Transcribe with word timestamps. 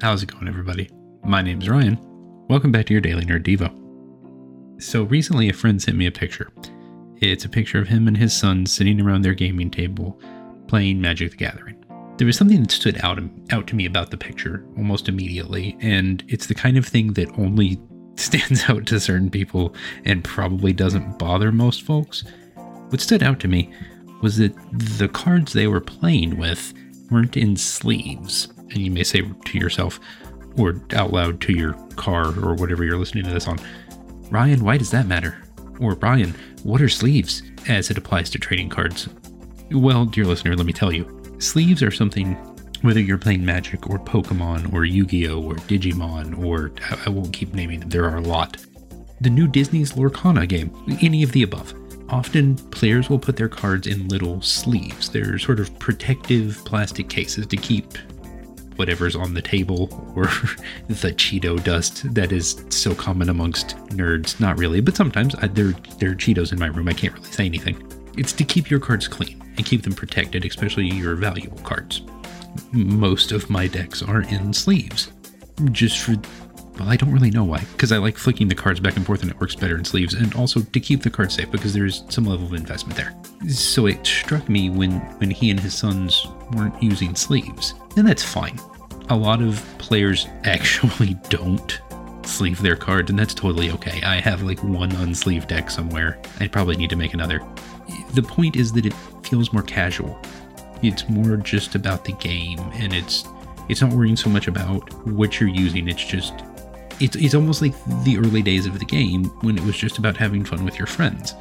How's 0.00 0.22
it 0.22 0.30
going, 0.30 0.46
everybody? 0.46 0.88
My 1.24 1.42
name's 1.42 1.68
Ryan. 1.68 1.98
Welcome 2.48 2.70
back 2.70 2.86
to 2.86 2.94
your 2.94 3.00
Daily 3.00 3.24
Nerd 3.24 3.42
Devo. 3.42 4.80
So, 4.80 5.02
recently 5.02 5.48
a 5.48 5.52
friend 5.52 5.82
sent 5.82 5.96
me 5.96 6.06
a 6.06 6.12
picture. 6.12 6.52
It's 7.16 7.44
a 7.44 7.48
picture 7.48 7.80
of 7.80 7.88
him 7.88 8.06
and 8.06 8.16
his 8.16 8.32
son 8.32 8.64
sitting 8.64 9.00
around 9.00 9.22
their 9.22 9.34
gaming 9.34 9.72
table 9.72 10.20
playing 10.68 11.00
Magic 11.00 11.32
the 11.32 11.36
Gathering. 11.36 11.84
There 12.16 12.28
was 12.28 12.36
something 12.36 12.60
that 12.62 12.70
stood 12.70 13.00
out, 13.02 13.18
out 13.50 13.66
to 13.66 13.74
me 13.74 13.86
about 13.86 14.12
the 14.12 14.16
picture 14.16 14.64
almost 14.76 15.08
immediately, 15.08 15.76
and 15.80 16.22
it's 16.28 16.46
the 16.46 16.54
kind 16.54 16.76
of 16.76 16.86
thing 16.86 17.14
that 17.14 17.36
only 17.36 17.80
stands 18.14 18.70
out 18.70 18.86
to 18.86 19.00
certain 19.00 19.30
people 19.30 19.74
and 20.04 20.22
probably 20.22 20.72
doesn't 20.72 21.18
bother 21.18 21.50
most 21.50 21.82
folks. 21.82 22.22
What 22.90 23.00
stood 23.00 23.24
out 23.24 23.40
to 23.40 23.48
me 23.48 23.72
was 24.22 24.36
that 24.36 24.54
the 24.72 25.08
cards 25.08 25.54
they 25.54 25.66
were 25.66 25.80
playing 25.80 26.38
with 26.38 26.72
weren't 27.10 27.36
in 27.36 27.56
sleeves. 27.56 28.46
And 28.78 28.86
you 28.86 28.92
may 28.92 29.02
say 29.02 29.22
to 29.22 29.58
yourself, 29.58 29.98
or 30.56 30.80
out 30.92 31.12
loud 31.12 31.40
to 31.42 31.52
your 31.52 31.72
car 31.96 32.26
or 32.38 32.54
whatever 32.54 32.84
you're 32.84 32.96
listening 32.96 33.24
to 33.24 33.30
this 33.30 33.48
on, 33.48 33.58
Ryan, 34.30 34.62
why 34.62 34.78
does 34.78 34.92
that 34.92 35.08
matter? 35.08 35.42
Or 35.80 35.94
Ryan, 35.94 36.32
what 36.62 36.80
are 36.80 36.88
sleeves 36.88 37.42
as 37.68 37.90
it 37.90 37.98
applies 37.98 38.30
to 38.30 38.38
trading 38.38 38.68
cards? 38.68 39.08
Well, 39.72 40.04
dear 40.04 40.26
listener, 40.26 40.54
let 40.54 40.64
me 40.64 40.72
tell 40.72 40.92
you, 40.92 41.36
sleeves 41.38 41.82
are 41.82 41.90
something 41.90 42.34
whether 42.82 43.00
you're 43.00 43.18
playing 43.18 43.44
Magic 43.44 43.90
or 43.90 43.98
Pokemon 43.98 44.72
or 44.72 44.84
Yu 44.84 45.04
Gi 45.06 45.28
Oh! 45.28 45.42
or 45.42 45.54
Digimon 45.54 46.38
or 46.38 46.70
I 47.04 47.10
won't 47.10 47.32
keep 47.32 47.52
naming 47.52 47.80
them, 47.80 47.88
there 47.88 48.04
are 48.04 48.18
a 48.18 48.20
lot. 48.20 48.58
The 49.20 49.30
new 49.30 49.48
Disney's 49.48 49.94
Lorcana 49.94 50.48
game, 50.48 50.70
any 51.02 51.24
of 51.24 51.32
the 51.32 51.42
above. 51.42 51.74
Often 52.10 52.56
players 52.70 53.10
will 53.10 53.18
put 53.18 53.36
their 53.36 53.48
cards 53.48 53.88
in 53.88 54.06
little 54.06 54.40
sleeves. 54.40 55.10
They're 55.10 55.38
sort 55.38 55.58
of 55.58 55.76
protective 55.80 56.62
plastic 56.64 57.08
cases 57.08 57.46
to 57.48 57.56
keep 57.56 57.98
whatever's 58.78 59.16
on 59.16 59.34
the 59.34 59.42
table 59.42 59.88
or 60.14 60.24
the 60.88 61.12
Cheeto 61.12 61.62
dust 61.62 62.14
that 62.14 62.32
is 62.32 62.64
so 62.70 62.94
common 62.94 63.28
amongst 63.28 63.76
nerds. 63.88 64.38
Not 64.40 64.58
really, 64.58 64.80
but 64.80 64.96
sometimes 64.96 65.34
I, 65.36 65.48
there, 65.48 65.72
there 65.98 66.12
are 66.12 66.14
Cheetos 66.14 66.52
in 66.52 66.58
my 66.58 66.66
room. 66.66 66.88
I 66.88 66.92
can't 66.92 67.14
really 67.14 67.30
say 67.30 67.44
anything. 67.46 67.82
It's 68.16 68.32
to 68.34 68.44
keep 68.44 68.70
your 68.70 68.80
cards 68.80 69.08
clean 69.08 69.42
and 69.56 69.66
keep 69.66 69.82
them 69.82 69.94
protected, 69.94 70.44
especially 70.44 70.86
your 70.86 71.16
valuable 71.16 71.58
cards. 71.58 72.02
Most 72.72 73.32
of 73.32 73.50
my 73.50 73.66
decks 73.66 74.02
are 74.02 74.22
in 74.22 74.52
sleeves, 74.52 75.12
just 75.72 75.98
for 75.98 76.14
well, 76.78 76.88
I 76.88 76.96
don't 76.96 77.12
really 77.12 77.30
know 77.30 77.44
why, 77.44 77.60
because 77.72 77.92
I 77.92 77.98
like 77.98 78.16
flicking 78.16 78.48
the 78.48 78.54
cards 78.54 78.80
back 78.80 78.96
and 78.96 79.04
forth 79.04 79.22
and 79.22 79.30
it 79.30 79.40
works 79.40 79.54
better 79.54 79.76
in 79.76 79.84
sleeves, 79.84 80.14
and 80.14 80.34
also 80.34 80.60
to 80.60 80.80
keep 80.80 81.02
the 81.02 81.10
cards 81.10 81.34
safe 81.34 81.50
because 81.50 81.74
there's 81.74 82.04
some 82.08 82.24
level 82.24 82.46
of 82.46 82.54
investment 82.54 82.96
there. 82.96 83.14
So 83.50 83.86
it 83.86 84.06
struck 84.06 84.48
me 84.48 84.70
when 84.70 84.92
when 85.18 85.30
he 85.30 85.50
and 85.50 85.58
his 85.58 85.74
sons 85.74 86.26
weren't 86.52 86.80
using 86.82 87.14
sleeves, 87.14 87.74
and 87.96 88.06
that's 88.06 88.22
fine. 88.22 88.58
A 89.08 89.16
lot 89.16 89.42
of 89.42 89.64
players 89.78 90.26
actually 90.44 91.14
don't 91.28 91.80
sleeve 92.24 92.60
their 92.60 92.76
cards, 92.76 93.10
and 93.10 93.18
that's 93.18 93.34
totally 93.34 93.70
okay. 93.72 94.02
I 94.02 94.20
have 94.20 94.42
like 94.42 94.62
one 94.62 94.90
unsleeved 94.90 95.48
deck 95.48 95.70
somewhere. 95.70 96.20
I 96.40 96.46
probably 96.46 96.76
need 96.76 96.90
to 96.90 96.96
make 96.96 97.14
another. 97.14 97.42
The 98.14 98.22
point 98.22 98.56
is 98.56 98.72
that 98.72 98.86
it 98.86 98.94
feels 99.22 99.52
more 99.52 99.62
casual. 99.62 100.20
It's 100.82 101.08
more 101.08 101.36
just 101.36 101.74
about 101.74 102.04
the 102.04 102.12
game, 102.12 102.60
and 102.74 102.92
it's 102.92 103.24
it's 103.68 103.82
not 103.82 103.92
worrying 103.92 104.16
so 104.16 104.30
much 104.30 104.48
about 104.48 104.92
what 105.06 105.40
you're 105.40 105.48
using. 105.48 105.88
It's 105.88 106.04
just 106.04 106.34
it's, 107.00 107.16
it's 107.16 107.34
almost 107.34 107.62
like 107.62 107.74
the 108.04 108.18
early 108.18 108.42
days 108.42 108.66
of 108.66 108.78
the 108.78 108.84
game 108.84 109.24
when 109.40 109.56
it 109.56 109.64
was 109.64 109.76
just 109.76 109.98
about 109.98 110.16
having 110.16 110.44
fun 110.44 110.64
with 110.64 110.78
your 110.78 110.86
friends. 110.86 111.34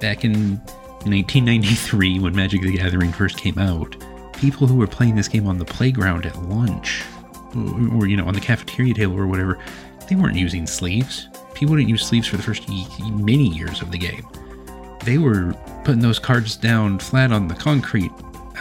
Back 0.00 0.24
in 0.24 0.56
1993, 1.04 2.18
when 2.18 2.34
Magic 2.34 2.62
the 2.62 2.76
Gathering 2.76 3.12
first 3.12 3.36
came 3.38 3.58
out, 3.58 3.96
people 4.34 4.66
who 4.66 4.76
were 4.76 4.86
playing 4.86 5.16
this 5.16 5.28
game 5.28 5.46
on 5.46 5.58
the 5.58 5.64
playground 5.64 6.26
at 6.26 6.40
lunch, 6.42 7.02
or, 7.54 7.98
or 7.98 8.06
you 8.06 8.16
know, 8.16 8.26
on 8.26 8.34
the 8.34 8.40
cafeteria 8.40 8.94
table 8.94 9.18
or 9.18 9.26
whatever, 9.26 9.58
they 10.08 10.16
weren't 10.16 10.36
using 10.36 10.66
sleeves. 10.66 11.28
People 11.54 11.76
didn't 11.76 11.88
use 11.88 12.06
sleeves 12.06 12.28
for 12.28 12.36
the 12.36 12.42
first 12.42 12.68
many 12.68 13.48
years 13.48 13.82
of 13.82 13.90
the 13.90 13.98
game. 13.98 14.26
They 15.04 15.18
were 15.18 15.54
putting 15.84 16.00
those 16.00 16.18
cards 16.18 16.56
down 16.56 16.98
flat 16.98 17.32
on 17.32 17.48
the 17.48 17.54
concrete 17.54 18.12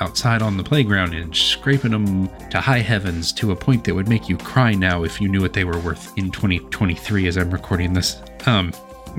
outside 0.02 0.42
on 0.42 0.58
the 0.58 0.64
playground 0.64 1.14
and 1.14 1.36
scraping 1.36 1.92
them 1.92 2.30
to 2.50 2.60
high 2.60 2.80
heavens 2.80 3.32
to 3.34 3.52
a 3.52 3.56
point 3.56 3.84
that 3.84 3.96
would 3.96 4.08
make 4.08 4.30
you 4.30 4.38
cry 4.38 4.74
now 4.74 5.04
if 5.04 5.20
you 5.22 5.28
knew 5.28 5.42
what 5.42 5.54
they 5.54 5.64
were 5.64 5.80
worth 5.80 6.18
in 6.18 6.32
2023 6.32 7.28
as 7.28 7.38
I'm 7.38 7.52
recording 7.52 7.94
this. 7.94 8.22
Um, 8.46 8.72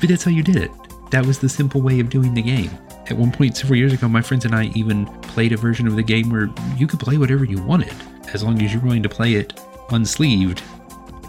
but 0.00 0.08
that's 0.08 0.24
how 0.24 0.30
you 0.30 0.42
did 0.42 0.56
it. 0.56 0.70
That 1.10 1.26
was 1.26 1.38
the 1.38 1.48
simple 1.48 1.80
way 1.80 2.00
of 2.00 2.10
doing 2.10 2.34
the 2.34 2.42
game. 2.42 2.70
At 3.06 3.16
one 3.16 3.30
point 3.30 3.56
several 3.56 3.76
years 3.76 3.92
ago, 3.92 4.08
my 4.08 4.22
friends 4.22 4.44
and 4.44 4.54
I 4.54 4.64
even 4.74 5.06
played 5.22 5.52
a 5.52 5.56
version 5.56 5.86
of 5.86 5.96
the 5.96 6.02
game 6.02 6.30
where 6.30 6.48
you 6.76 6.86
could 6.86 7.00
play 7.00 7.18
whatever 7.18 7.44
you 7.44 7.62
wanted, 7.62 7.94
as 8.32 8.42
long 8.42 8.60
as 8.62 8.72
you 8.72 8.80
were 8.80 8.86
willing 8.86 9.02
to 9.02 9.08
play 9.08 9.34
it 9.34 9.54
unsleeved 9.90 10.62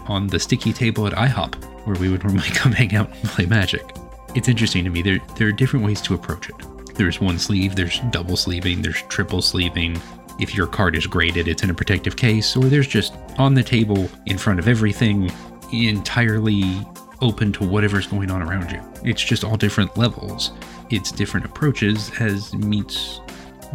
on 0.08 0.26
the 0.26 0.40
sticky 0.40 0.72
table 0.72 1.06
at 1.06 1.12
IHOP, 1.12 1.54
where 1.86 1.96
we 1.96 2.08
would 2.08 2.24
normally 2.24 2.48
come 2.54 2.72
hang 2.72 2.94
out 2.94 3.10
and 3.10 3.28
play 3.28 3.46
Magic. 3.46 3.96
It's 4.34 4.48
interesting 4.48 4.84
to 4.84 4.90
me. 4.90 5.02
There, 5.02 5.18
there 5.36 5.48
are 5.48 5.52
different 5.52 5.84
ways 5.84 6.00
to 6.02 6.14
approach 6.14 6.48
it. 6.48 6.56
There's 6.96 7.20
one 7.20 7.38
sleeve, 7.38 7.76
there's 7.76 8.00
double 8.10 8.36
sleeving, 8.36 8.80
there's 8.80 9.02
triple 9.02 9.42
sleeving. 9.42 10.00
If 10.40 10.54
your 10.54 10.66
card 10.66 10.96
is 10.96 11.06
graded, 11.06 11.46
it's 11.46 11.62
in 11.62 11.70
a 11.70 11.74
protective 11.74 12.16
case, 12.16 12.56
or 12.56 12.64
there's 12.64 12.88
just 12.88 13.14
on 13.38 13.54
the 13.54 13.62
table 13.62 14.08
in 14.24 14.38
front 14.38 14.58
of 14.58 14.66
everything, 14.66 15.30
entirely 15.72 16.80
open 17.20 17.52
to 17.52 17.68
whatever's 17.68 18.06
going 18.06 18.30
on 18.30 18.42
around 18.42 18.70
you. 18.70 18.82
It's 19.04 19.22
just 19.22 19.44
all 19.44 19.56
different 19.56 19.96
levels. 19.96 20.52
It's 20.90 21.12
different 21.12 21.44
approaches 21.44 22.10
as 22.18 22.54
meets 22.54 23.20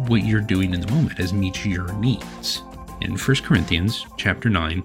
what 0.08 0.24
you're 0.24 0.40
doing 0.40 0.74
in 0.74 0.80
the 0.80 0.92
moment, 0.92 1.20
as 1.20 1.32
meets 1.32 1.64
your 1.64 1.92
needs. 1.94 2.62
In 3.00 3.16
1 3.16 3.36
Corinthians 3.44 4.06
chapter 4.16 4.48
9, 4.48 4.82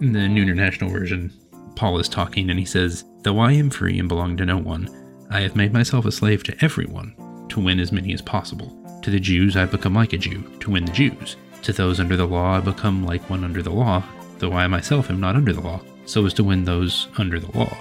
in 0.00 0.12
the 0.12 0.28
New 0.28 0.42
International 0.42 0.90
Version, 0.90 1.32
Paul 1.76 1.98
is 1.98 2.08
talking 2.08 2.50
and 2.50 2.58
he 2.58 2.64
says, 2.64 3.04
Though 3.22 3.38
I 3.38 3.52
am 3.52 3.70
free 3.70 3.98
and 3.98 4.08
belong 4.08 4.36
to 4.38 4.46
no 4.46 4.58
one, 4.58 4.88
I 5.30 5.40
have 5.40 5.56
made 5.56 5.72
myself 5.72 6.04
a 6.04 6.12
slave 6.12 6.42
to 6.44 6.64
everyone 6.64 7.14
to 7.48 7.60
win 7.60 7.80
as 7.80 7.92
many 7.92 8.12
as 8.12 8.22
possible. 8.22 8.72
To 9.02 9.10
the 9.10 9.20
Jews, 9.20 9.56
I 9.56 9.66
become 9.66 9.94
like 9.94 10.12
a 10.12 10.18
Jew, 10.18 10.42
to 10.60 10.70
win 10.70 10.84
the 10.84 10.92
Jews. 10.92 11.36
To 11.62 11.72
those 11.72 12.00
under 12.00 12.16
the 12.16 12.26
law, 12.26 12.56
I 12.56 12.60
become 12.60 13.04
like 13.04 13.28
one 13.30 13.44
under 13.44 13.62
the 13.62 13.70
law, 13.70 14.02
though 14.38 14.52
I 14.52 14.66
myself 14.66 15.10
am 15.10 15.20
not 15.20 15.36
under 15.36 15.52
the 15.52 15.60
law, 15.60 15.80
so 16.04 16.26
as 16.26 16.34
to 16.34 16.44
win 16.44 16.64
those 16.64 17.08
under 17.18 17.40
the 17.40 17.56
law. 17.58 17.76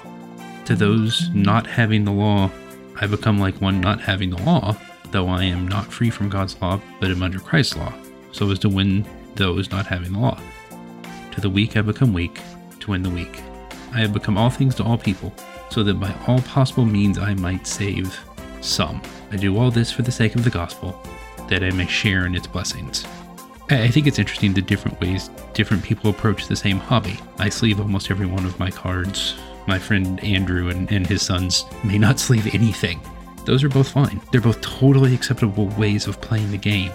To 0.65 0.75
those 0.75 1.29
not 1.33 1.67
having 1.67 2.05
the 2.05 2.11
law, 2.11 2.49
I 2.99 3.07
become 3.07 3.39
like 3.39 3.61
one 3.61 3.81
not 3.81 4.01
having 4.01 4.29
the 4.29 4.41
law, 4.43 4.75
though 5.11 5.27
I 5.27 5.43
am 5.43 5.67
not 5.67 5.91
free 5.91 6.09
from 6.09 6.29
God's 6.29 6.59
law, 6.61 6.79
but 6.99 7.11
am 7.11 7.23
under 7.23 7.39
Christ's 7.39 7.77
law, 7.77 7.93
so 8.31 8.49
as 8.51 8.59
to 8.59 8.69
win 8.69 9.05
those 9.35 9.69
not 9.69 9.85
having 9.85 10.13
the 10.13 10.19
law. 10.19 10.39
To 11.33 11.41
the 11.41 11.49
weak 11.49 11.77
I 11.77 11.81
become 11.81 12.13
weak, 12.13 12.39
to 12.79 12.91
win 12.91 13.03
the 13.03 13.09
weak. 13.09 13.41
I 13.93 13.99
have 13.99 14.13
become 14.13 14.37
all 14.37 14.49
things 14.49 14.75
to 14.75 14.83
all 14.83 14.97
people, 14.97 15.33
so 15.69 15.83
that 15.83 15.99
by 15.99 16.13
all 16.27 16.41
possible 16.41 16.85
means 16.85 17.17
I 17.17 17.33
might 17.33 17.67
save 17.67 18.17
some. 18.65 19.01
I 19.31 19.37
do 19.37 19.57
all 19.57 19.71
this 19.71 19.91
for 19.91 20.01
the 20.01 20.11
sake 20.11 20.35
of 20.35 20.43
the 20.43 20.49
gospel, 20.49 21.01
that 21.49 21.63
I 21.63 21.71
may 21.71 21.87
share 21.87 22.25
in 22.25 22.35
its 22.35 22.47
blessings. 22.47 23.05
I 23.69 23.87
think 23.87 24.05
it's 24.05 24.19
interesting 24.19 24.53
the 24.53 24.61
different 24.61 24.99
ways 25.01 25.29
different 25.53 25.83
people 25.83 26.11
approach 26.11 26.47
the 26.47 26.55
same 26.55 26.77
hobby. 26.77 27.19
I 27.39 27.49
sleeve 27.49 27.79
almost 27.79 28.11
every 28.11 28.27
one 28.27 28.45
of 28.45 28.59
my 28.59 28.69
cards. 28.69 29.35
My 29.67 29.79
friend 29.79 30.23
Andrew 30.23 30.69
and, 30.69 30.91
and 30.91 31.07
his 31.07 31.23
sons 31.23 31.65
may 31.83 31.97
not 31.97 32.19
sleeve 32.19 32.53
anything. 32.53 32.99
Those 33.45 33.63
are 33.63 33.69
both 33.69 33.89
fine. 33.89 34.21
They're 34.31 34.41
both 34.41 34.61
totally 34.61 35.15
acceptable 35.15 35.67
ways 35.77 36.05
of 36.05 36.21
playing 36.21 36.51
the 36.51 36.57
game, 36.57 36.91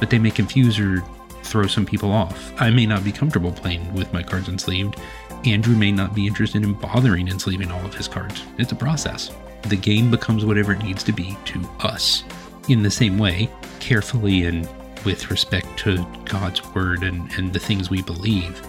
but 0.00 0.08
they 0.08 0.18
may 0.18 0.30
confuse 0.30 0.78
or 0.78 1.02
throw 1.42 1.66
some 1.66 1.84
people 1.84 2.10
off. 2.10 2.52
I 2.58 2.70
may 2.70 2.86
not 2.86 3.04
be 3.04 3.12
comfortable 3.12 3.52
playing 3.52 3.92
with 3.92 4.12
my 4.12 4.22
cards 4.22 4.48
unsleeved. 4.48 4.98
Andrew 5.46 5.76
may 5.76 5.92
not 5.92 6.14
be 6.14 6.26
interested 6.26 6.62
in 6.62 6.72
bothering 6.72 7.28
and 7.28 7.40
sleeving 7.40 7.70
all 7.70 7.84
of 7.84 7.94
his 7.94 8.08
cards. 8.08 8.42
It's 8.56 8.72
a 8.72 8.76
process 8.76 9.30
the 9.68 9.76
game 9.76 10.10
becomes 10.10 10.44
whatever 10.44 10.72
it 10.72 10.82
needs 10.82 11.02
to 11.04 11.12
be 11.12 11.36
to 11.46 11.60
us. 11.80 12.24
In 12.68 12.82
the 12.82 12.90
same 12.90 13.18
way, 13.18 13.50
carefully 13.80 14.44
and 14.44 14.68
with 15.04 15.30
respect 15.30 15.66
to 15.80 16.04
God's 16.24 16.64
word 16.74 17.02
and, 17.02 17.30
and 17.32 17.52
the 17.52 17.58
things 17.58 17.90
we 17.90 18.02
believe, 18.02 18.60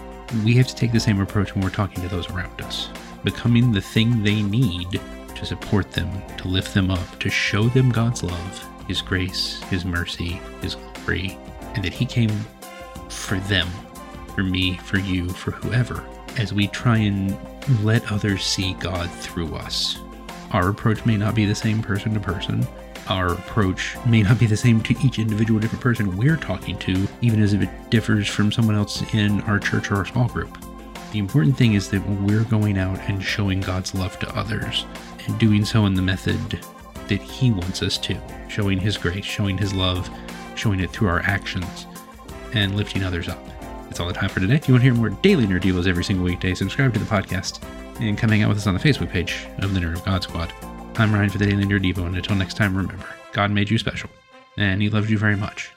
we 0.44 0.54
have 0.56 0.66
to 0.66 0.74
take 0.74 0.92
the 0.92 1.00
same 1.00 1.20
approach 1.20 1.54
when 1.54 1.62
we're 1.62 1.70
talking 1.70 2.02
to 2.02 2.08
those 2.08 2.30
around 2.30 2.60
us, 2.62 2.88
becoming 3.24 3.72
the 3.72 3.80
thing 3.80 4.22
they 4.22 4.42
need 4.42 5.00
to 5.34 5.46
support 5.46 5.92
them, 5.92 6.10
to 6.38 6.48
lift 6.48 6.74
them 6.74 6.90
up, 6.90 7.18
to 7.20 7.30
show 7.30 7.68
them 7.68 7.90
God's 7.90 8.22
love, 8.22 8.68
His 8.86 9.02
grace, 9.02 9.62
His 9.64 9.84
mercy, 9.84 10.40
His 10.60 10.74
glory, 10.74 11.38
and 11.74 11.84
that 11.84 11.92
He 11.92 12.06
came 12.06 12.30
for 13.08 13.38
them, 13.40 13.68
for 14.34 14.42
me, 14.42 14.76
for 14.78 14.98
you, 14.98 15.28
for 15.28 15.52
whoever, 15.52 16.04
as 16.38 16.52
we 16.52 16.68
try 16.68 16.98
and 16.98 17.36
let 17.82 18.10
others 18.10 18.44
see 18.44 18.74
God 18.74 19.10
through 19.10 19.54
us 19.56 19.98
our 20.56 20.70
approach 20.70 21.04
may 21.04 21.18
not 21.18 21.34
be 21.34 21.44
the 21.44 21.54
same 21.54 21.82
person 21.82 22.14
to 22.14 22.20
person. 22.20 22.66
Our 23.08 23.34
approach 23.34 23.94
may 24.06 24.22
not 24.22 24.38
be 24.38 24.46
the 24.46 24.56
same 24.56 24.82
to 24.84 24.98
each 25.04 25.18
individual 25.18 25.60
different 25.60 25.82
person 25.82 26.16
we're 26.16 26.38
talking 26.38 26.78
to, 26.78 27.06
even 27.20 27.42
as 27.42 27.52
if 27.52 27.60
it 27.60 27.90
differs 27.90 28.26
from 28.26 28.50
someone 28.50 28.74
else 28.74 29.02
in 29.12 29.42
our 29.42 29.58
church 29.58 29.90
or 29.90 29.96
our 29.96 30.06
small 30.06 30.28
group. 30.28 30.56
The 31.12 31.18
important 31.18 31.58
thing 31.58 31.74
is 31.74 31.90
that 31.90 32.00
we're 32.08 32.44
going 32.44 32.78
out 32.78 32.98
and 33.00 33.22
showing 33.22 33.60
God's 33.60 33.94
love 33.94 34.18
to 34.20 34.34
others 34.34 34.86
and 35.26 35.38
doing 35.38 35.62
so 35.62 35.84
in 35.84 35.92
the 35.92 36.00
method 36.00 36.40
that 37.08 37.20
He 37.20 37.50
wants 37.50 37.82
us 37.82 37.98
to, 37.98 38.18
showing 38.48 38.78
His 38.78 38.96
grace, 38.96 39.26
showing 39.26 39.58
His 39.58 39.74
love, 39.74 40.08
showing 40.54 40.80
it 40.80 40.90
through 40.90 41.08
our 41.08 41.20
actions, 41.20 41.86
and 42.54 42.74
lifting 42.76 43.04
others 43.04 43.28
up. 43.28 43.46
That's 43.84 44.00
all 44.00 44.08
the 44.08 44.14
time 44.14 44.30
for 44.30 44.40
today. 44.40 44.54
If 44.54 44.68
you 44.68 44.74
want 44.74 44.84
to 44.84 44.90
hear 44.90 44.94
more 44.94 45.10
daily 45.10 45.46
Nerd 45.46 45.60
Devos 45.60 45.86
every 45.86 46.02
single 46.02 46.24
weekday, 46.24 46.54
subscribe 46.54 46.94
to 46.94 46.98
the 46.98 47.04
podcast 47.04 47.60
and 48.00 48.18
come 48.18 48.30
hang 48.30 48.42
out 48.42 48.48
with 48.48 48.58
us 48.58 48.66
on 48.66 48.74
the 48.74 48.80
Facebook 48.80 49.10
page 49.10 49.46
of 49.58 49.74
the 49.74 49.80
Nerd 49.80 49.94
of 49.94 50.04
God 50.04 50.22
Squad. 50.22 50.52
I'm 50.96 51.12
Ryan 51.12 51.30
for 51.30 51.38
the 51.38 51.46
Daily 51.46 51.64
Nerd 51.64 51.82
Devo, 51.82 52.06
and 52.06 52.16
until 52.16 52.36
next 52.36 52.56
time, 52.56 52.76
remember, 52.76 53.04
God 53.32 53.50
made 53.50 53.70
you 53.70 53.78
special, 53.78 54.10
and 54.56 54.80
He 54.80 54.90
loves 54.90 55.10
you 55.10 55.18
very 55.18 55.36
much. 55.36 55.70